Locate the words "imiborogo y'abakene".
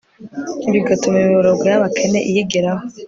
1.19-2.19